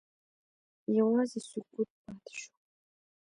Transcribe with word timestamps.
یوازې 0.97 1.39
سکوت 1.49 1.89
پاتې 2.01 2.33
شو. 2.39 2.51